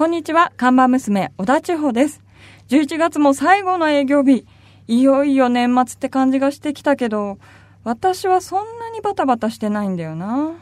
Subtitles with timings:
[0.00, 2.22] こんにちは、看板娘、小田千穂です。
[2.68, 4.46] 11月も最後の営業日。
[4.88, 7.36] いよいよ年末って感じがしてきたけど、
[7.84, 10.52] 私はそんなにバタバタしてないんだよな。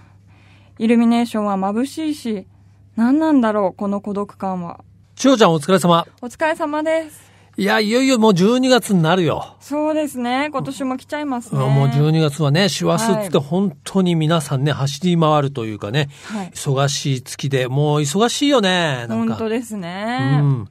[0.80, 2.48] イルミネーションは眩しいし、
[2.96, 4.80] 何なんだろう、この孤独感は。
[5.14, 6.05] 千代ちゃんお疲れ様。
[6.20, 7.28] お疲れ様です。
[7.59, 9.56] いや、いよいよもう12月になるよ。
[9.58, 11.58] そうですね、今年も来ちゃいますね。
[11.58, 19.07] もう12月はね、師走っては本当に皆さんね、走り回るというかね、はい忙しい月で、もう忙しいよね。
[19.08, 19.34] なんか。
[19.34, 20.36] 本当ですうね。
[20.40, 20.68] ん。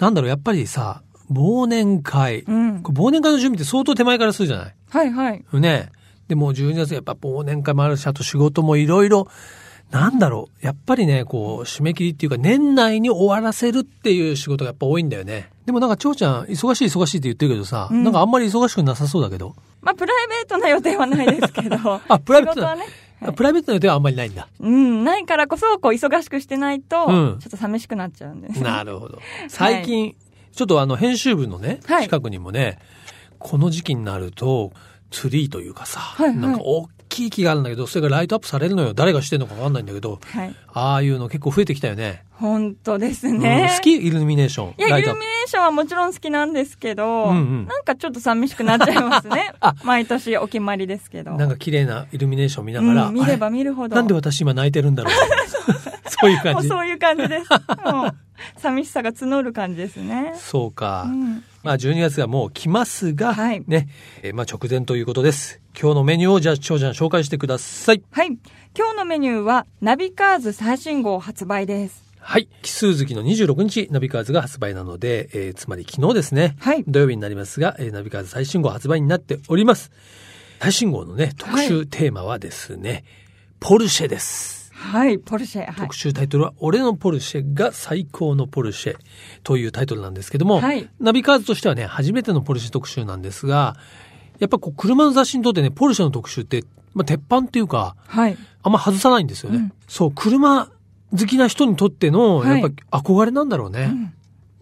[0.00, 2.40] なんだろう、やっぱりさ、忘年会。
[2.40, 4.74] うん忘年会の準備って相当手前からするじゃない？
[4.90, 5.44] はいはい。
[5.52, 5.90] ね。
[6.26, 9.28] でもう12月やっぱ忘年会もあるし、あと仕事もいろいろ、
[9.92, 10.66] なんだろう。
[10.66, 15.48] やっぱりね、こう、締め切りっていうか、年内に終わらせるっていう仕事がやっぱ多いんだよね。
[15.68, 19.54] でもなんか、蝶ちゃん、忙しい忙しいって言ってるけどさ、うんなんかあんまり忙しくなさそうだけど。
[19.82, 21.76] まあ、プライベートな予定はないですけど。
[22.08, 22.80] あ、プライベートはね。
[22.80, 22.90] はい
[23.34, 24.48] プライベートの予定はあんまりないんだ。
[24.60, 28.62] うん、ないからこそ、こう、忙しくしてないと、うんちょっと寂しくなっちゃうんです。
[28.62, 29.18] なるほど。
[29.48, 30.14] 最近、
[30.52, 32.78] ちょっとあの、編集部のね、はい近くにもね、
[33.38, 34.72] この時期になると、
[35.10, 36.88] ツリーというかさ、はいはいなんか大
[37.18, 38.94] きい木があるんだけど、それがライトアップされるのよ。
[38.94, 40.54] 誰がしてんのかわかんないんだけど、はい。
[40.72, 42.24] ああいうの結構増えてきたよね。
[42.32, 43.72] 本当ですうんね。
[43.76, 43.94] 好き？
[43.94, 44.74] イルミネーション。
[44.78, 45.26] いや、イルミネ。
[45.46, 49.74] ーションはもちろん好きなんですけど、うんうんなんかちょっと寂しくなっちゃいますね あ。
[49.82, 51.32] 毎年お決まりですけど。
[51.32, 53.94] なんか綺麗なイルミネーション見ながら、うん、見ればあ見るほど。
[53.94, 55.14] れなんで私今泣いてるんだろう？
[56.10, 56.66] そういうも感じ。
[56.66, 57.48] うそういう感じです。
[57.92, 58.14] もう
[58.56, 60.34] 寂しさが募る感じですね。
[60.36, 61.04] そうか。
[61.06, 63.88] うんまあ12月がもう来ますが、はいね、
[64.22, 65.60] えーまあ直前ということです。
[65.78, 68.02] 今日のメニューをじゃあ、長ちゃん紹介してください。
[68.10, 68.38] はい。
[68.74, 72.02] 今日のメニューは、ナビカーズ最新号発売です。
[72.20, 72.48] はい。
[72.62, 76.56] 奇数月の26日、ナビカーズが発売なので、えーつまり昨日ですね。
[76.58, 79.90] はい土曜日になりますが、えーナビカーズ最新号発売になっております。
[80.62, 83.04] 最新号のね、特集テーマはですね、
[83.60, 84.57] ポルシェです。
[84.78, 85.66] はい、ポルシェ。
[85.66, 85.94] はい特。
[85.94, 88.96] 集タイトルは、俺のポルシェが最高のポルシェ
[89.42, 93.76] というタイトルなんですけども、はいナビカーズとしてはね、初めてのポルシェ特集なんですが、
[94.38, 98.38] やっぱこう、車の雑誌にとってね、ポルシェの特集って、まあ、鉄板っていうか、はい。
[98.62, 99.58] あんま外さないんですよね。
[99.58, 104.14] うんそう、車好きな人にとっての、はいやっぱ憧れなんだろうね。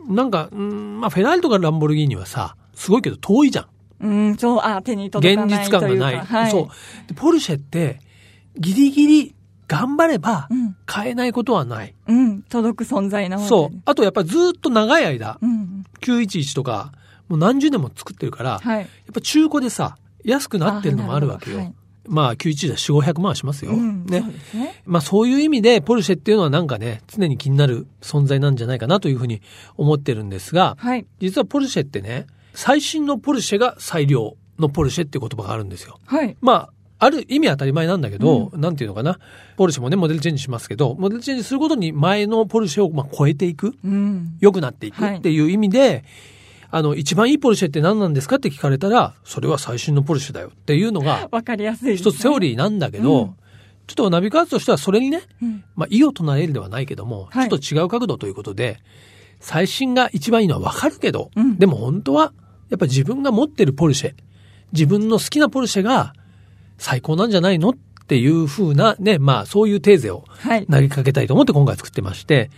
[0.09, 3.66] なんか、うんまあ、フェラーリとかランボルギーニはさ、すごいけど遠いじゃん。
[3.98, 5.87] うん、そう、あ、手に届か現ないというか。
[5.87, 6.19] 実感がない。
[6.19, 6.50] はい。
[6.50, 7.09] そう。
[7.09, 8.00] でポルシェって、
[8.59, 9.35] ギリギリ
[9.69, 11.94] 頑張ればうん、買えないことはない。
[12.06, 13.78] うん、届く存在なわけそう。
[13.84, 15.84] あとやっぱりずっと長い間、うん。
[16.00, 16.93] 911とか、
[17.28, 18.81] もう何十年も作ってるから、はい。
[18.81, 21.75] やっぱ中古でさ、安くなってるのもあるわけよ。
[22.09, 23.72] まあ、911で4、500万はしますよ。
[23.72, 24.21] うん、ね
[24.54, 24.82] ね。
[24.84, 29.43] まあそういう意味で、ポルシェっていうのはなんかね、常に気になる存在なんじゃないかなというふうに
[29.77, 31.06] 思ってるんですが、はい。
[31.21, 35.98] 実はポルシェってね、最新のポルシェが最良のポルシェっていう言葉があるんですよ。
[36.06, 36.37] はい。
[36.41, 39.19] まあ、ある意味当たり前なんだけど、なんていうのかな。
[39.57, 44.37] ポルシェもね、モデルチェンジしますけど、モデルチェンジすることに前のポルシェをまあ超えていく、うん。
[44.41, 45.17] 良くなっていくはい。
[45.19, 46.05] っていう意味で、
[46.71, 51.97] あの、一番いいポルシェって何なんですかって聞かれたら、それは最新のポルシェだよっていうのが、わかりやすい。
[51.97, 53.34] 一つセオリーなんだけど、うん。
[53.87, 55.65] ちょっとナビカーズとしてはそれにね、うん。
[55.77, 57.49] まあ、異を唱えるではないけども、はい。
[57.49, 58.78] ちょっと違う角度ということで、
[59.39, 61.59] 最新が一番いいのはわかるけど、うん。
[61.59, 62.33] でも本当は、
[62.71, 64.15] やっぱ自分が持ってるポルシェ、
[64.73, 66.15] 自分の好きなポルシェが
[66.78, 67.70] 最高なんじゃないの？
[67.70, 67.75] っ
[68.06, 70.66] ていう風なね、まあそういうテーゼをはい。
[70.66, 72.54] 投げかけたいと思って今回作ってまして、だか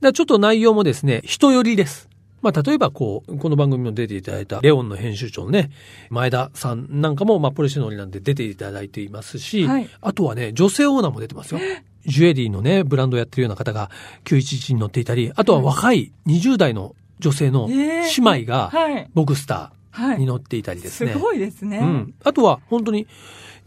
[0.00, 2.08] らちょっと内容もですね、人寄りです。
[2.40, 5.70] まあ、例えばこう、この番組も出ていただいた、レオンの編集長のね、
[6.08, 11.60] 前田さんなんかも、まあ、ポルシェ乗りなんで出ていただいていますし、はいあとはね、女性オーナーも出てますよ。
[12.06, 13.90] ジュエリーのね、ブランドをやってるような方が
[14.24, 19.10] 911に乗っていたり、あとは若い20代の女性のえ姉ー妹が、はい。
[19.14, 20.16] ボクスタはい。
[20.16, 21.12] ーに乗っていたりですね。
[21.14, 21.78] すごいですね。
[21.78, 22.14] うん。
[22.22, 23.08] あとは、本当に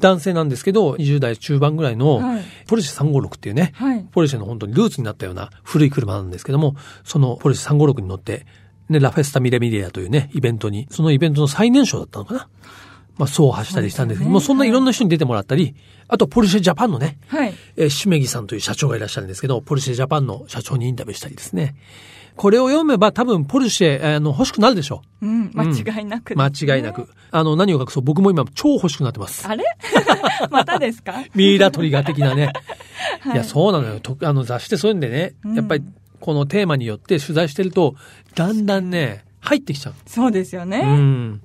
[0.02, 4.06] 男性なんですけど、20代中盤ぐらいのはい、ポルシェ356っていうね、はい。
[4.12, 8.46] ポルシェの本当にルーツになったような古い車なんですけども、そのポルシェ356に乗って、
[8.90, 12.48] ね、ラフェスタミレミレアというね、イベントに、そのイベントの最年少だったのかな。
[13.22, 15.76] まあ、そうを走ったりしたんですけど、ねもうそんないろんな人に出てもらったり、
[16.08, 17.54] あとポルシェジャパンのね、はい。
[17.78, 21.76] えー、しめぎさんという社長がいらっしゃるんですけど、ポルシェジャパンの社長にインタビューしたりですね。
[22.36, 25.52] これを読めば多分ポルシェ、あの、欲しくなるでしょうん。
[25.54, 26.36] 間違いなく、う。
[26.36, 27.08] 間違いなく。。
[27.30, 29.48] あの、何を隠そう、僕も今超欲しくなってます。
[29.48, 29.64] あれ？
[30.50, 31.24] またですか？
[31.36, 32.54] ミイラトリガー的なね。
[33.22, 34.00] はいい、や、そうなのよ。
[34.00, 35.84] とあの雑誌ってそういうんでね、うんやっぱり
[36.20, 37.94] このテーマによって取材してると、
[38.34, 39.94] だんだんね、入ってきちゃう。
[40.08, 40.82] そうですよね。
[40.84, 41.42] うん。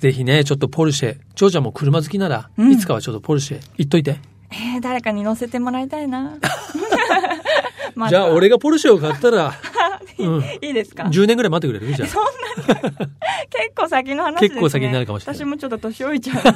[0.00, 4.18] ぜひね、ちょっとポルシェ、ジョーちゃんも車好きなら、うんいつかはちょっとポルシェ行っといて。
[4.50, 6.32] えー、誰かに乗せてもらいたいな。
[7.94, 9.52] まじゃあ、俺がポルシェを買ったら、
[10.18, 10.44] うん。
[10.62, 11.94] いいですか？10年ぐらい待ってくれる？
[11.94, 12.08] じゃあ。
[12.08, 12.28] そんな
[12.74, 12.80] に
[13.50, 14.48] 結構先の話ですね。
[14.50, 16.50] 結構先になるかもしれない私もちょっと年老いちゃうんで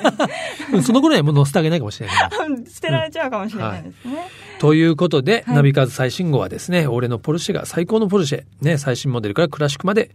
[0.74, 2.16] うんその頃にはもう乗せてあげないかもしれない。
[2.70, 4.28] 捨てられちゃうかもしれないですね。
[4.58, 10.10] ということで、はいナビカーズ最新号はですね、俺のポルシェが最高のポルシェ、ね、最新モデルからクラシックまで、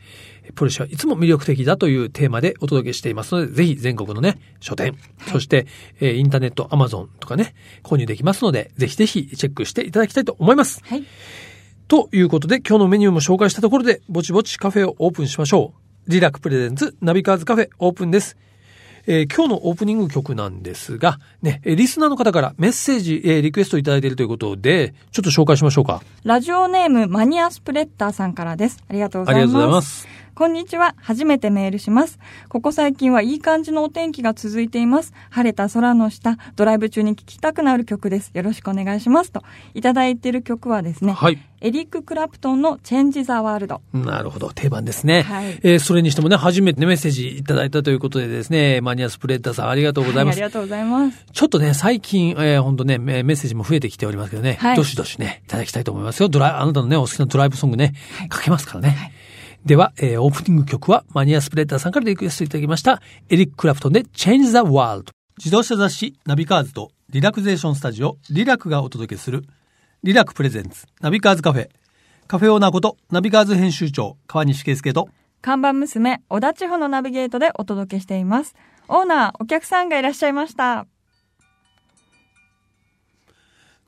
[0.55, 4.97] ポルシェはいつも魅力的だというテーマでお届けしていますので、ぜひ全国のね、書店、
[5.31, 5.67] そして、
[5.99, 7.53] えーインターネット、アマゾンとかね、
[7.83, 10.81] 購入できますので、ぜひぜひチェックしていただきたいと思います。
[10.85, 11.03] はい。
[11.87, 15.73] ということで、今日のメニューも紹介したところで、ぼちぼちカフェをオープンしましょ
[16.07, 16.11] う。
[16.11, 18.37] リラク presents ナビカーズカフェオープンです。
[19.07, 26.03] えー今日のオープニング曲なんですが、ね、えーリスナーの方からメッセージ、えーリクエストいただいているということで、ちょっと紹介しましょうか。
[26.23, 28.83] ラジオネームマニアスプレッターさんからです。
[28.87, 29.53] ありがとうごありがざいます。
[29.53, 30.07] とうございます。
[30.39, 30.95] こんにちは。
[31.01, 32.18] 初めてメールします。
[32.47, 35.12] ここ最近はいい感じのお天気が続いています。
[35.30, 38.31] 晴れた空の下、ドライブ中に聴きたくなる曲です。
[38.33, 39.33] よろしくお願いします。
[39.33, 39.44] と、
[39.74, 41.44] いただいている曲はですね、はい。
[41.59, 43.81] エリック・クラプトンのチェンジ・ザ・ワールド。
[43.94, 44.53] なるほど。
[44.53, 45.24] 定番ですね。
[45.24, 50.38] はいえーそれにしてもね、初めてねメッセージいただいたということでですね、マニアスプレッダーさんありがとうございます。
[50.38, 51.25] はいありがとうございます。
[51.33, 56.30] ちょっとね、最近、えー、本当ね、メメッセージも増えてきておりますけどね、はいどしどしね、いただきたいと思いますよ。
[56.30, 57.94] ドライ、あなたのね、お好きなドライブソングね、
[58.30, 59.12] かけますからね。
[59.69, 65.12] では、えーオープニング曲は、マニアスプレッダーさんからリクエストいただきました、エリック・クラプトンで Change the World。
[65.38, 69.44] 自動車雑誌ナビカーズとリラクゼーションスタジオリラクがお届けする、
[70.01, 71.69] リラク presents ナビカーズカフェ。
[72.25, 75.07] カフェオーナーこと、ナビカーズ編集長、川西圭介と、
[75.39, 78.56] 看板娘、小田千穂のナビゲートでお届けしています。
[78.88, 80.88] オーナー、お客さんがいらっしゃいました。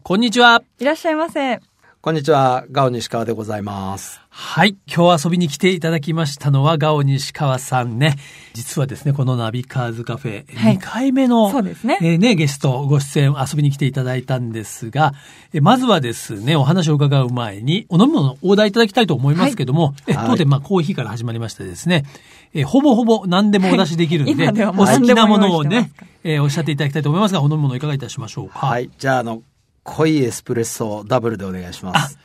[0.04, 0.62] こんにちは。
[0.78, 1.60] いらっしゃいませ。
[2.04, 4.20] こんにちは、ガオ西川でございます。
[4.28, 4.76] はい。
[4.92, 8.16] 今日遊びに来ていただきましたのは、ガオ西川さんね。
[8.54, 15.14] 実はですね、このナビカーズカフェ、はい2回目の、そうですねえーね、ゲストご出演遊びに来ていただいたんですが、
[15.54, 22.06] えーまずはですね、お話を伺う前に、お飲み物のオーダーいただきたいと思いますけども、えはい当店、まあ、コーヒーから始まりましてですね、
[22.56, 25.92] えーほぼほぼ何でもお出しできるんで、はおもう好きなものをね
[26.24, 28.66] えーおっしゃっていただきたいと思いますが、お飲み物いかがいたしましょうか？
[28.66, 28.90] はい。
[28.98, 29.44] じゃあ、あの、
[29.84, 32.18] 濃いエスプレッソダブルでお願いします。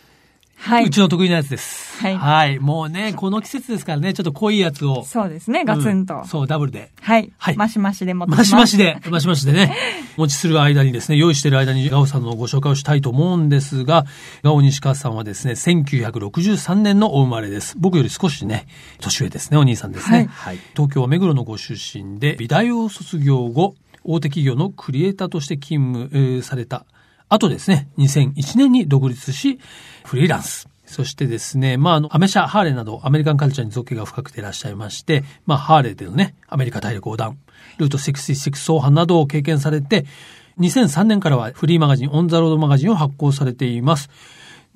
[0.56, 0.86] はい。
[0.86, 1.86] うちの得意なやつです。
[2.02, 5.04] はいもうね、この季節ですからね、ちょっと濃いやつを。
[5.04, 6.18] そうですね、ガツンと。
[6.18, 6.90] うんそう、ダブルで。
[7.00, 7.32] はい。
[7.38, 8.48] はいマシマシで持ってきマます。
[8.50, 9.74] シマシで、 マシマシでね、
[10.16, 14.04] 持ちする間にですね、用意している間にガオさんのご紹介をしたいと思うんですが、
[14.42, 17.76] ガオ西川さんはですね、1963年のお生まれです。
[17.78, 18.66] 僕より少しね、
[19.00, 20.16] 年上ですね、お兄さんですね。
[20.16, 20.58] はいはい。
[20.74, 23.74] 東京は目黒のご出身で、美大を卒業後、
[24.04, 26.86] 大手企業のクリエイターとして勤務、えーされた
[27.28, 29.58] 後ですね、2001年に独立し、
[30.04, 30.68] フリーランス。
[30.86, 37.36] そしてですね、まあ、あの、アメ車、ハーレーなど、アメリカンカルチャーに造形が深くていらっしゃいまして、まあ、ハーレーでのね、アメリカ大陸横断、
[37.78, 40.06] ルート66走破などを経験されて、
[40.60, 44.08] 2003年からはフリーマガジン、オンザロードマガジンを発行されています。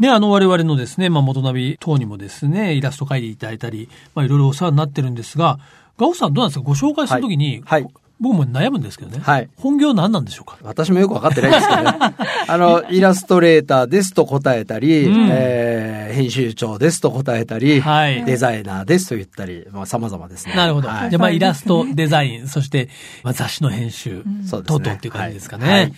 [0.00, 5.61] ね、あの、我々のですね、まあ、元ナビ等にもですね、イラスト描いていただいたり、まあ、いろいろお世話になってるんですが、
[5.96, 6.64] ガオさんどうなんですか？
[6.64, 9.19] ご紹介するときに、はいはい僕も悩むんですけどね。
[9.22, 9.49] はい。
[9.56, 10.58] 本業何なんでしょうか？
[10.62, 11.90] 私もよくわかってないですけどね。
[12.49, 15.28] あの、イラストレーターですと答えたり、うん。
[15.31, 18.25] えー編集長ですと答えたり、はい。
[18.25, 20.56] デザイナーですと言ったり、まあ、様々ですね。
[20.56, 20.88] なるほど。
[20.88, 21.11] はい。
[21.11, 22.88] じゃあ、まあ、イラスト、デザイン、そして、
[23.22, 24.78] まあ、雑誌の編集、そうですね。
[24.78, 25.67] 等々っていう感じですかね。
[25.69, 25.81] はい。
[25.82, 25.93] はい。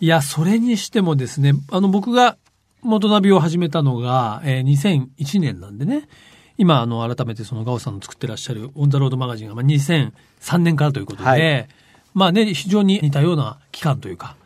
[0.00, 2.38] い、や、それにしてもですね、あの、僕が
[2.82, 6.08] 元ナビを始めたのが、えー2001年なんでね、
[6.58, 11.68] 今、あの、改めてそのガオさんの作ってらっしゃるオンザロードマガジンが、まあ、2003年からということで、はい。
[12.14, 14.36] まあね、非常に似たような期間というか、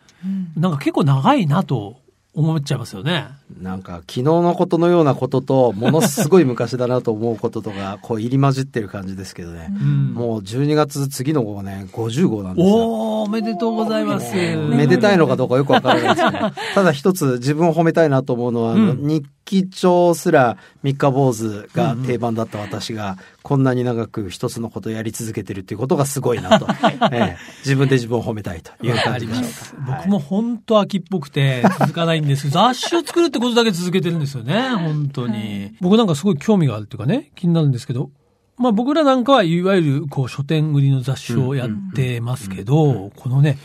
[0.57, 2.01] なんか結構長いなと
[2.37, 3.29] 思っちゃいますよね。
[3.59, 9.69] なんか、昨日のことのようなことと、ものすごい昔だなと思うこととか、こう入り混じってる感じですけどね。
[9.71, 12.75] うんもう12月次の号ね、50号なんですよ。
[12.77, 14.35] おー、おめでとうございます。
[14.35, 26.67] めでたいのかどうかよくわからないですけど、 ただ一つ自分を褒めたいなと思うのは、うん日記帳すら三日坊主が定番だった私が、こんなに長く一つのことをやり続けてるっていうことがすごいなと、
[27.15, 27.37] ええ。
[27.61, 29.99] 自分で自分を褒めたいという感じでしょうか。
[29.99, 32.51] 僕も本当秋っぽくて続かないんです。
[32.51, 35.77] 雑誌を作るってことだけ続けてるんですよね、本当に。
[35.81, 38.11] 僕なんかすごい興味があるっていうかね、気になるんですけど、
[38.59, 43.59] まあ僕らなんかはいわゆるこう書店売りの雑誌をやってますけど、このね、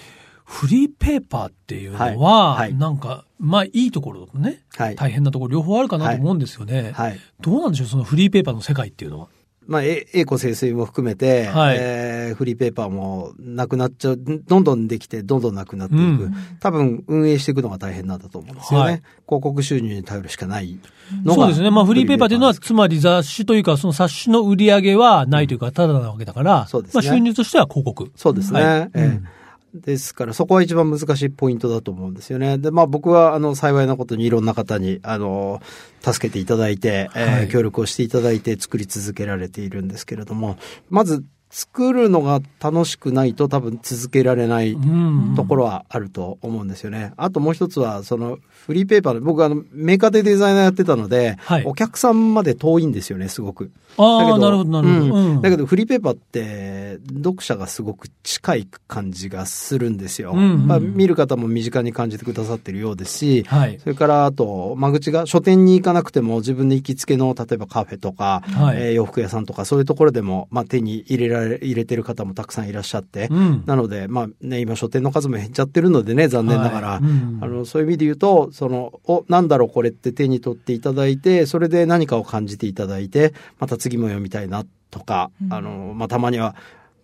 [0.46, 2.60] フリーペーパーっていうのは、はい。
[2.60, 2.76] はい。
[2.76, 4.96] なんか、まあいいところとね、はい。
[4.96, 6.92] 大変なところ両方あるかなと思うんですよね。
[6.94, 7.20] はい。
[7.40, 9.28] どうなんでしょう、そのフリーペーパーの世界っていうのは。
[9.68, 16.02] まあ、え栄枯盛衰も含めて、はいえーフリーペーパーもなくなっちゃう、どんどんできて、どんどんなくなっていく。
[16.02, 18.86] うん多分、運営していくのが大変なんだと思うんですよね。
[18.86, 20.80] はい広告収入に頼るしかない
[21.24, 21.44] のが。
[21.44, 21.72] そうですね。
[21.72, 28.12] まあフリーペーパーというのは、つまり雑誌というか、その冊子の売り上げはないというか、ただなわけだから、そうですねまあ収入としては広告。
[28.16, 28.62] そうですね。
[28.62, 29.41] はいええ
[29.74, 32.58] ですから、そこは一番難しいポイントだと思うんですよね。
[32.58, 35.62] で、まあ僕は、あの、幸いなことにいろんな方に、あの、
[36.02, 40.58] 助けていただいて、えーはい協力をしていただいて作り続けられているんですけれども、
[40.90, 47.14] まず、作るのが楽しくないと多分続けられないうんところはあると思うんですよね。
[47.18, 53.72] あともう一つは、そのフリーペーパーで、僕あのメーカーでデザイナーやってたので、はいお客さんまで遠いんですよね、すごく。
[53.98, 55.16] ああ、なるほど、なるほど。
[55.16, 60.32] うんうんだけどフリーペーパーって読者がすごく近い感じがするんですよ。
[60.34, 63.80] うんうんまあ、見る方も身近に感じてくださってるようですし、はい。
[63.80, 73.64] それからあと間口が書店に行かなくても自分で行きつけの例えばカフェとか、はいえー洋服屋さんとかそういうところでも、まあ、手に入れられ入れてる方もたくさんいらっしゃって、うん。
[73.66, 76.88] なので、まあね、今書店の数も減っちゃってるのでね、残念ながら。
[76.90, 86.56] はいうんあの、そういう意味で言うと、その、お、なんだろうこれって手に取っていただいて、それで何かを感じていただいて、また次も読みたいなとか、うんあの、まあ、たまには、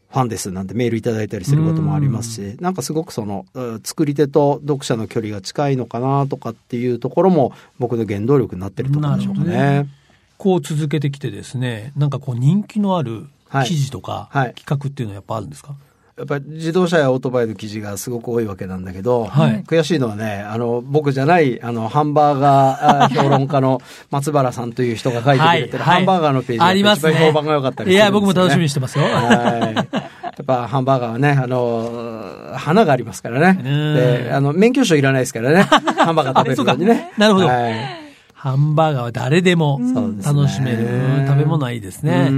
[0.10, 9.90] ファンですなんてメールいただいたりすることもありますし、なんかすごくその、うん作り手と読者の距離が近いのかなとかっていうところも僕の原動力になってるところでしょうかなるほどね。
[10.38, 13.26] こう続けてきてですね、なんかこう人気のあるはい
[13.66, 15.76] 記事とか、はい企画っていうのはやっぱあるんですか？
[16.18, 27.12] やっぱり自動車やオートバイの記事がすごく多いわけなんだけど、はい悔しいのはね、あの、僕じゃない、あの、ハンバーガーあ 評論家の松原さんという人が書いてくれてる、ハンバーガーのページがありますね。
[27.12, 28.00] 一番評判が良かったりするんい。
[28.04, 29.04] や、僕も楽しみにしてますよ。
[29.06, 29.76] はい。
[29.76, 33.60] やっぱハンバーガーはね、あの、花がありますからね。
[33.64, 35.62] うんで、あの、免許証いらないですからね。
[35.70, 37.12] ハンバーガー食べるのにね。
[37.20, 38.07] なるほどはい
[38.38, 39.80] ハンバーガーは誰でも
[40.24, 42.30] 楽しめる、うん食べ物はいいですね。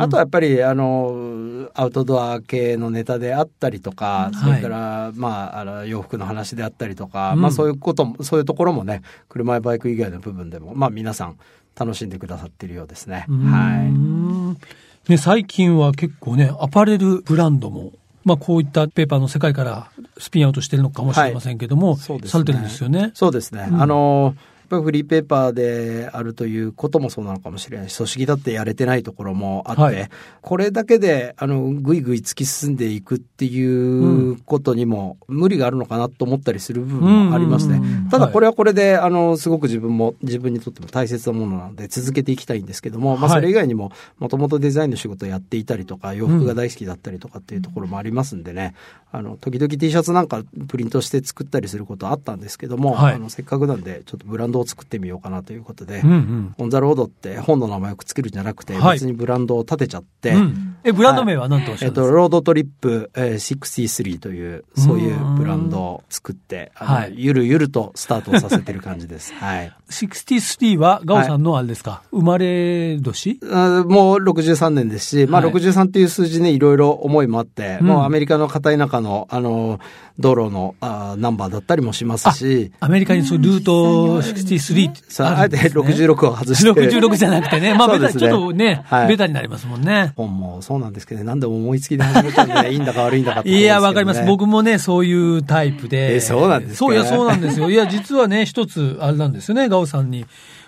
[0.00, 11.38] あとはやっぱり、あの、アウトドア系のネタであったりとか、いそれから、まあ、あの洋服の話であったりとか、うんまあそういうことも、そういうところもね、車やバイク以外の部分でも、まあ皆さん
[11.78, 13.26] 楽しんでくださってるようですね。
[13.28, 15.08] はい。
[15.08, 15.12] い。
[15.12, 17.92] ね、最近は結構ね、アパレルブランドも、
[18.24, 23.12] まあこういったペーパーの世界からスピンアウトしてるのかもしれませんけども、はいそうですねされてるんですよね。
[23.14, 23.68] そうですね。
[23.70, 24.34] うんあの、やっ
[24.68, 30.10] ぱりフリーペーパーであるということもそうなのかもしれないし、組織だってやれてないところもあって、はい。
[30.42, 38.08] これだけで、あの、ぐいぐい突き進んでいくっていうことにも無理があるのかなと思ったりする部分もありまして、うん。
[38.08, 48.74] ただこれはこれで、あの、すごく自分も、自分にとっても大切なものなので続けていきたいんですけども、まあはいそれ以外にも、もともとデザインの仕事をやっていたりとか、洋服が大好きだったりとかっていうところもありますんでね、
[49.10, 53.14] あの、時々 T シャツなんかプリントして作ったりすることあったんですけども、はい。
[53.14, 56.54] あの、せっかくなんで、ちょっとブランドを作ってみようかなということで、うんうん。
[56.58, 67.14] オンザロードって本の名前をくっつけるんじゃなくて、はい別にブランドを立てちゃって、うんえ、ブランド名は何とおっしゃえっと、るんですか、ロードトリップ、えー、63という、そういうブランドを作って、はい。
[67.16, 69.32] ゆるゆるとスタートをさせてる感じです。
[69.40, 69.72] はい。
[69.90, 73.40] 63はガオさんのあれですか、生まれ年？
[73.50, 75.52] あもう63年ですし、まあはい。
[75.52, 77.86] 63っていう数字ね、いろいろ思いもあって、うん。
[77.86, 79.80] もうアメリカの片田舎の、あの、
[80.18, 86.06] 道路のあナンバーだったりもしますし、アメリカにそうルート63ってさあ、あえてあるんです、ね。
[86.06, 86.70] 66を外して。
[86.70, 87.74] 66じゃなくてね。
[87.74, 89.08] まあ、ベタ、ちょっとね、はい。
[89.08, 90.12] ベタになりますもんね。
[90.16, 94.24] 本もそうなんですけどね、何でも思いつきで始めたんで、いいんだか悪いんだかってところいや、わかります。
[94.26, 96.16] 僕もね、そういうタイプで。
[96.16, 96.78] えそうなんですか？
[96.78, 97.70] そういや、そうなんですよ。
[97.70, 100.26] いや、実はね、一つ、あれなんですよね、ガオさんに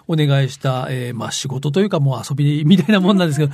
[0.09, 3.53] お願いした、えーまあ仕事というかもう遊びみたいなもんなんですけど、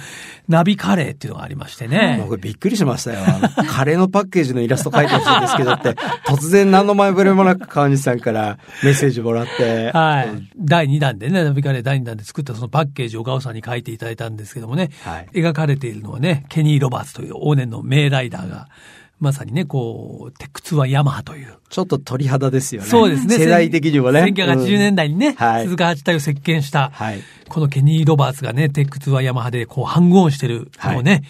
[0.48, 2.18] ナビカレーっていうのがありましてね。
[2.22, 3.20] 僕びっくりしましたよ。
[3.68, 5.90] カレーのパッケージのイラスト描いてほしいんですけどって、
[6.26, 10.28] 突然何の前触れもなく川西さんからメッセージもらって、はい。
[10.58, 18.68] 第2弾でね、ナビカレー第2弾で作ったそのパッケージをガオさんに書いていただいたんですけどもね、はい描かれているのはね、ケニー・ロバーツという往年の名ライダーが、
[19.22, 21.54] まさにね、こう、テックツはヤマハという。
[21.70, 22.88] ちょっと鳥肌ですよね。
[22.88, 23.38] そうですね。
[23.38, 24.20] 世代的にもね。
[24.24, 31.22] 1980年代にね、はい鈴鹿八体を席巻した、はいこのケニー・ロバーツがね、テックツはヤマハでこう、ハングオンしてるのをね、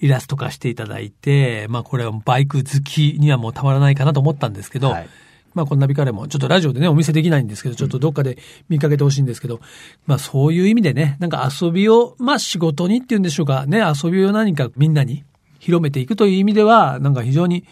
[0.00, 5.08] イラスト化していただいて、まあこれはバイク好きにはもうたまらないかなと思ったんですけど、はい
[5.54, 8.38] まあこのナビカレーもちょっとラジオでね、お見せできないんですけど、ちょっとどっかで
[8.68, 9.60] 見かけてほしいんですけど、
[10.06, 15.24] まあそういう意味でね、なんか遊びを、まあ仕事にっていうんでしょうか、ね、遊びを何かみんなに
[15.60, 17.64] 広めていくという意味では、なんか非常に、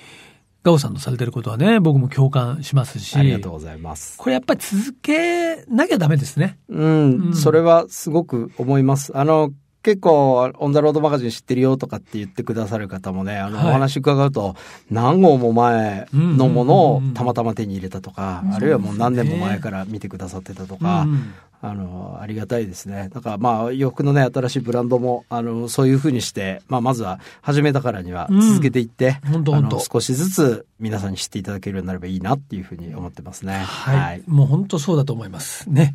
[0.63, 4.19] ガオさんのされてることはね、僕も共感しますし、ありがとうございます。
[4.19, 6.59] これやっぱり続けなきゃダメですね。
[6.69, 9.17] うん、うんそれはすごく思います。
[9.17, 9.53] あの、
[9.89, 14.55] 結構、オンザロードマガジン知ってるよとかって言ってくださる方もね、あの、はいお話伺うと、
[14.91, 23.09] 何号も前のものをたまたま手に入れたとか、うんあるいはもう何年も前から見てくださってたとか、うんあの、ありがたいですね。
[23.15, 29.45] だからまあ、洋服のね、新しいブランドも、あの、そういうふうにして、まあ、まずは始めたからにはうん続けていって、ほん
[29.81, 33.55] 少しずつ皆さんに知っていただけるようになればいいなっていうふうに思ってますね。
[33.55, 34.23] はい。
[34.27, 35.71] もう本当そうだと思います。
[35.71, 35.95] ね。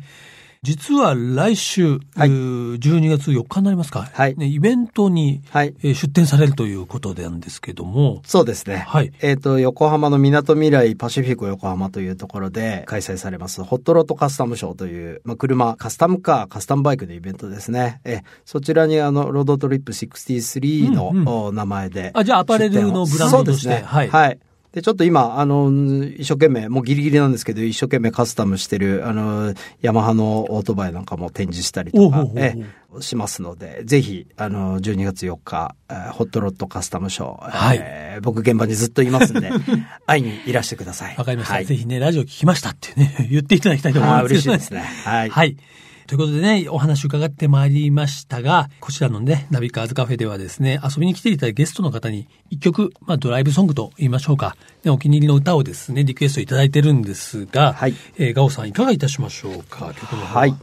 [0.64, 4.08] 実は来週、はい12月4日になりますか。
[4.10, 5.74] はいね、イベントに、はい。
[5.82, 8.22] えー出展されるということなんですけども。
[8.24, 8.78] そうですね。
[8.88, 18.00] はいえっ、と、横浜の港未来パシフィコ横浜というところで開催されます、ホットロットカスタムショーという、まあ、車、カスタムカー、カスタムバイクのイベントですね。
[18.04, 22.10] えそちらにあの、ロードトリップ63の、うんうんお名前で。
[22.14, 23.82] あじゃあアパレルのブランドとしてそうですね。
[23.84, 24.38] はいはい。
[24.74, 25.70] で、ちょっと今、あの、
[26.16, 32.56] 一生懸命、もうギリギリなんですけど、一生懸命カスタムしてる、あの、ヤマハのオートバイなんかも展示したりとかえ
[32.98, 39.50] しますので、ぜひ、あの、12月4日、えーホットロットカスタムショー、はいえー僕現場にずっといますんで、
[40.06, 41.16] 会いにいらしてください。
[41.16, 44.80] わかりました、はい、ぜひね、ラジオ聞きましたってね、言っていただきたいと思います嬉しいですね。
[45.04, 45.30] はい。
[45.30, 45.56] はい。
[46.06, 60.54] ということでね、お話伺ってまいりましたが、こちらのね、ナビカーズカフェではですね、遊びに来ていただいたゲストの方に一曲、まあドライブソングと言いましょうか、ね、お気に入りの歌をですね、リクエストいただいてるんですが、はいえーガオさんいかがいたしましょうか、曲の方はい。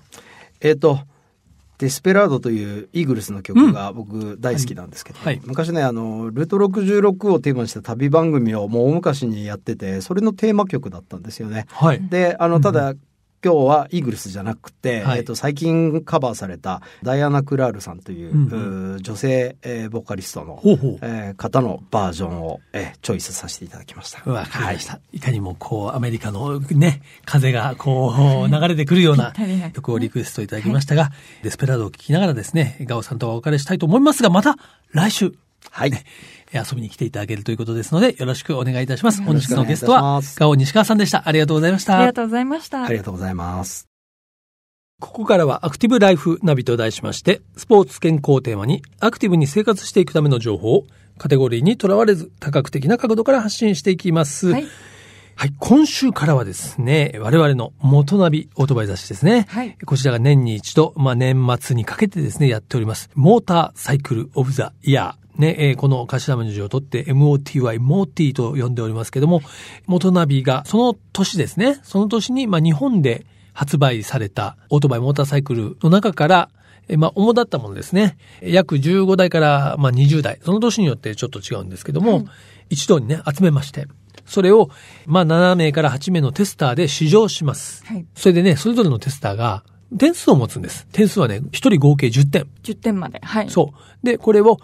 [0.60, 1.00] えっ、と、
[1.82, 11.66] デスペラードというイーグルスの曲が僕大好きなんですけど、はいはい昔ね、あの、ルート66をテーマにした旅番組をもう大昔にやってて、それのテーマ曲だったんですよね。
[11.72, 12.08] はい。
[12.08, 12.94] で、あの、ただ、
[13.44, 21.00] 今日はイーグルスじゃなくて、はいえっと、最近カバーされたダイアナ・クラールさんという、うんうー女性、えーボーカリストの、ほうほう。
[21.02, 24.30] えー方のバージョンを、えーチョイスさせていただきました。
[24.30, 25.00] わかりました。
[25.12, 29.34] い、かにもこう、アメリカのね、風がこう、流れてくるような
[29.74, 34.56] 曲をリクエストいただきましたが、デスペラードを聴きながらですね、ガオさんとはお別れしたいと思いますが、また
[34.92, 35.34] 来週、
[35.72, 35.92] はい。
[35.94, 36.04] え
[36.58, 39.20] 遊びに来ていただけるということですので、よろしくお願いいたします。
[39.22, 41.28] よ本日ろしくお願いいたしのゲストはガオ西川さんでした。
[41.28, 42.14] ありがとうございましたありが。
[42.14, 42.84] とうございました。
[42.84, 43.88] ありがとうございます。
[45.00, 50.86] ここからはアクティブライフナビと題しまして、スポーツ健康をテーマに、アクティブに生活していくための情報を、
[51.18, 54.52] カテゴリーにとらわれず、多角的な角度から発信していきます。
[54.52, 54.68] はい。
[55.36, 59.48] はい、今週からはですね、我々の元ナビオートバイ雑誌ですね。
[59.50, 63.10] はいこちらが年に一度、まあ、年末にかけてですね、やっております。
[63.16, 65.31] モーターサイクルオブザイヤー。
[65.42, 69.42] ね、えーこの頭文字を取って MOTY、モーティと呼んでおりますけども、
[69.88, 76.50] 元ナビがその年ですね、その年に、まあ、日本で発売されたオートバイモーターサイクルの中から、
[76.88, 78.18] えーまあ、主だったものですね。
[78.42, 80.40] 約15台から、まあ、20台。
[80.44, 82.26] その年によってちょっと違うんですけども、
[82.70, 83.88] 一度にね、集めまして、
[84.26, 84.70] それを、
[85.06, 87.84] まあ、7名から8名のテスターで試乗します。
[87.86, 88.06] はい。
[88.16, 89.64] それでね、それぞれのテスターが
[89.98, 90.88] 点数を持つんです。
[90.92, 92.48] 点数はね、1人合計10点。
[92.64, 93.20] 10点まで。
[93.24, 93.50] はい。
[93.50, 94.06] そう。
[94.06, 94.58] で、これを、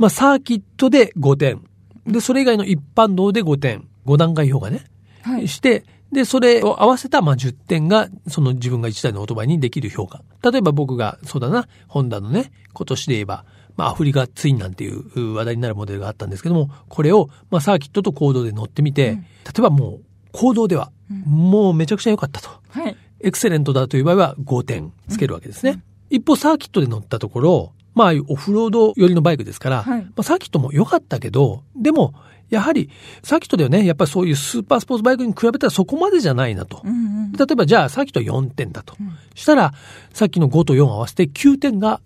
[0.00, 1.62] まあ、サーキットで5点。
[2.06, 3.86] で、それ以外の一般道で5点。
[4.06, 4.86] 5段階評価ね。
[5.20, 5.46] はい。
[5.46, 10.22] して、で、それを合わせた、まあ、10点が、その自分が1台のオートバイにできる評価。
[10.42, 13.44] 例えば僕が、そうだな、ホンダのね、今年で言えば、
[13.76, 20.00] まあ、アフリカツインなんていう話題になるモデルがあったんですけども、これを、まあ、サーキットと行動で乗ってみて、うん例えばもう、
[20.32, 20.92] 行動では、
[21.26, 22.48] もうめちゃくちゃ良かったと。
[22.70, 22.96] はい。
[23.20, 25.82] エクセレントだという場合は5点つけるわけですね。
[26.08, 32.14] 一方、サーキットで乗ったところ、まあ、オフロード寄りのバイクですから、はいまあ、サーキットも良かったけど、でも、
[32.48, 32.88] やはり、
[33.22, 36.80] サーキットではね、やっぱりそういうスーパースポーツバイクに比べたらそこまでじゃないなと。
[36.82, 36.94] うんう
[37.28, 37.32] ん。
[37.32, 38.94] 例えば、じゃあ、サーキット4点だと。
[38.94, 39.74] んしたら、
[40.14, 42.00] さっきの5と4を合わせて9点が、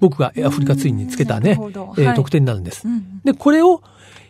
[0.00, 2.86] 僕がアフリカツインにつけたねえー得点になるんです。
[2.86, 3.82] うんで、これを、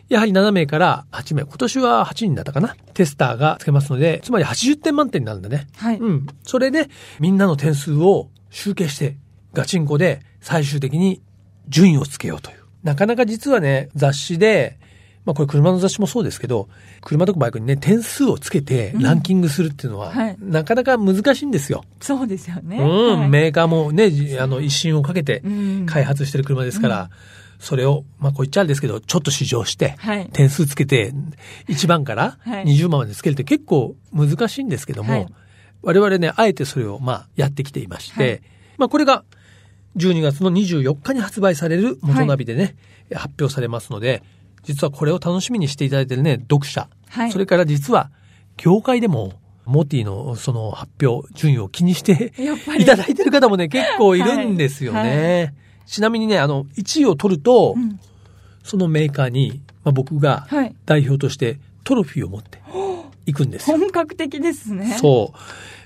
[0.07, 5.67] やはり7名から8名、今年は8人だったかな、テスターがつけますので、つまり80点満点になるんだね。
[5.75, 5.97] はい。
[5.97, 6.27] うん。
[6.43, 9.17] それで、みんなの点数を集計して、
[9.57, 11.19] ガチンコで最終的に
[11.67, 12.57] 順位をつけようという。
[12.83, 14.77] なかなか実はね、雑誌で、
[15.25, 16.69] まあこれ車の雑誌もそうですけど、
[17.01, 20.37] 車とかバイクにね、点数をつけてランキングするっていうのは、はい。
[20.39, 21.83] なかなか難しいんですよ。
[21.99, 22.77] そうですよね。
[22.77, 22.83] う
[23.15, 23.29] ん、はい。
[23.29, 25.85] メーカーもね、じあの、一心をかけてうん。
[25.87, 27.09] 開発してる車ですから、
[27.59, 30.29] それを、まあ、こう言っちゃあれですけど、ちょっと試乗して、はい。
[30.31, 31.11] 点数つけて、
[31.67, 32.65] 1番からはい。
[32.65, 35.27] 20番までつけるって結構難しいんですけども、はい。
[35.81, 38.41] 我々ね、あえてそれを、まあ、やってきていまして、はい。
[38.77, 39.23] まあ、これが、
[39.97, 42.75] 12月の24日に発売される元ナビでね、
[43.13, 44.23] 発表されますので、
[44.63, 47.31] 実はこれを楽しみにしていただいてるね、読者、はい。
[47.31, 48.11] それから実は、
[48.57, 49.33] 業界でも、
[49.65, 52.33] モティのその発表、順位を気にして
[52.79, 55.53] いただいてる方もね、結構いるんですよね。
[55.79, 55.89] はい。
[55.89, 57.99] ちなみにね、あの、1位を取ると、うん。
[58.63, 60.75] そのメーカーに、まあ、僕がはい。
[60.85, 62.61] 代表としてトロフィーを持って
[63.25, 63.77] 行くんですよ。
[63.77, 64.97] 本格的ですね。
[64.99, 65.37] そう。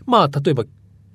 [0.10, 0.64] まあ、例えば、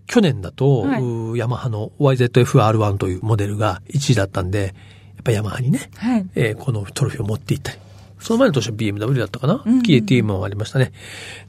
[0.06, 4.74] 去年だと、はいヤマハの YZF-R1 というモデルが1位だったんで、
[5.16, 6.26] やっぱヤマハにね、はい。
[6.34, 7.78] えーこのトロフィーを持って行ったり。
[8.18, 10.92] その前の年は BMW だったかな、うんうん ?KTM もありましたね。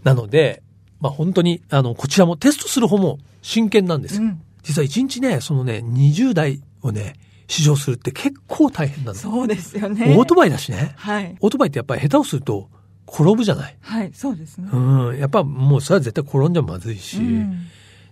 [0.03, 0.61] なので、
[0.99, 4.23] まあ本当に、あの、こちらもテストする方も真剣なんですよ。
[4.23, 7.13] うん実は1日ね、そのね、20台をね、
[7.47, 9.31] 試乗するって結構大変なんですよ。
[9.31, 10.13] そうですよね。
[10.17, 10.93] オートバイだしね。
[10.97, 11.37] はい。
[11.39, 12.69] オートバイってやっぱり下手をすると
[13.07, 13.77] 転ぶじゃない。
[13.79, 14.67] はい、そうですね。
[14.73, 15.17] うん。
[15.17, 17.17] やっぱもうそれは絶対転んじゃまずいし。
[17.17, 17.67] うん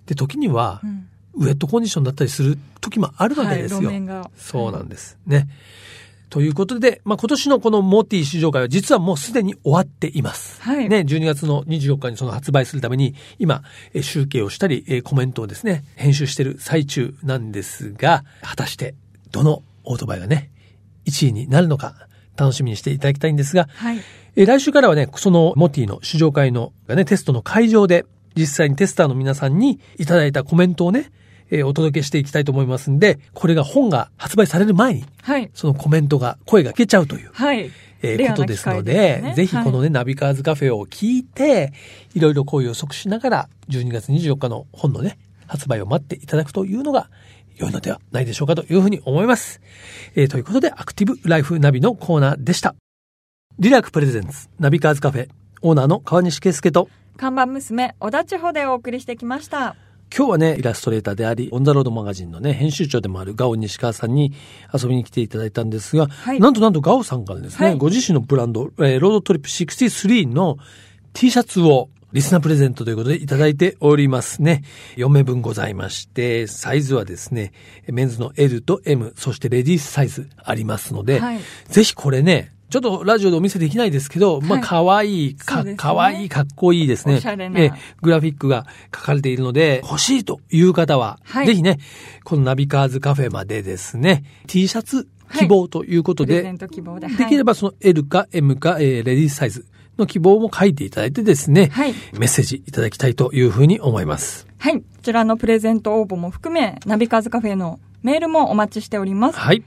[0.06, 3.89] で、時には、うんウェットコンディションだったりする時もあるわけですよ。
[3.89, 4.32] はい。
[4.38, 5.18] そうなんです。
[5.28, 5.50] ね。
[6.30, 10.62] ということで、まあ、今年のこのモティ試乗会は実はもうすでに終わっています。
[10.62, 13.63] はいね、12月の24日にその発売するために、今、
[13.94, 18.96] えー集計をしたり、えーコメントをですね、編集している最中なんですが、果たして、
[19.32, 20.52] どのオートバイがね、
[21.06, 23.98] 1位になるのか、楽しみにしていただきたいんですが、はい。
[24.36, 31.12] えー来週からはね、そのモティの試乗会の、がね、テストの会場で、実際にテスターの皆さんにいただいたコメントをね、
[31.50, 35.52] えーお届けしていきたいと思いますんで、これが本が発売される前に、はい。
[35.54, 37.71] そのコメントが、声が聞けちゃうという、はい。
[38.02, 41.71] えーことですので、ねぜひこのね、ナビカーズカフェを聞いて、
[42.13, 45.17] いろいろこう予測しながら、12月24日の本のね、
[45.48, 47.10] 発売を待っていただくというのが、
[47.58, 49.62] 良いのではないでしょうかというふうに思います。
[50.15, 52.76] えーということで、アクティブライフナビのコーナーでした。
[53.60, 55.30] リラク presents、ナビカーズカフェ、
[55.62, 59.75] オーナーの川西圭介と、看板娘、小田地方でお送りしてきました。
[60.15, 64.34] 今日はね、イラストレーターであり、オンザロードマガジンのね、編集長でもあるガオ西川さんに
[64.73, 70.58] 遊びに来ていただいたんですが、はいなんとなんとガオさんからですね、はいご自身のブランド、えーロードトリップ63の
[71.13, 74.63] T シャツをリスナープレゼントということでいただいておりますね。
[74.95, 77.51] 4名分ございまして、サイズはですね、
[77.88, 87.16] メンズの L と M、そしてレディースサイズありますので、はいぜひこれね、ちょっとラジオでお見せできないですけど、まあ、はい可愛い、かそうですね、可愛い、かっこいいですね。
[87.16, 91.80] おしゃれなえグラフィックが書かれているので、欲しいという方は、はいぜひね、
[92.26, 95.08] このナビカーズカフェまでですね、T シャツ
[95.38, 96.52] 希望ということで、で。
[96.52, 99.66] できればその L か M か、えーレディースサイズ
[99.98, 104.48] の希望も書いていただいてですね、はいメッセージいただきたいというふうに思います。
[104.58, 104.82] はい。
[104.82, 109.40] こちらのプレゼント応募も含め、ナビカーズカフェのメールもお待ちしております。
[109.40, 109.64] はい。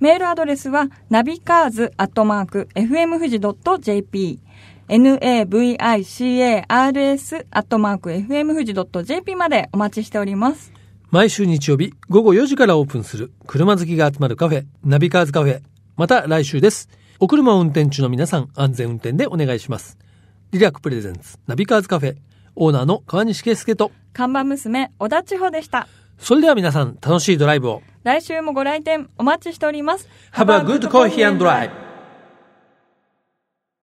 [0.00, 4.40] メールアドレスは、ナビカーズアットマーク、fm 富士 .jp、
[4.88, 5.76] navicars
[7.50, 10.72] アットマーク、 fmfuji.jp までお待ちしております。
[11.10, 15.60] 毎週日曜日午後4時からオープンする車好きが集まるカフェ、ナビカーズカフェ。
[15.98, 16.88] また来週です。
[17.18, 19.98] お車を運転中の皆さん、安全運転でお願いします。
[20.52, 22.16] リラク presents、ナビカーズカフェ、
[22.56, 25.88] オーナーの川西圭介と、看板娘、小田千穂でした。
[26.20, 27.82] それでは皆さん、楽しいドライブを。
[28.04, 30.08] 来週もご来店お待ちしております。
[30.32, 31.89] Have a good coffee and drive!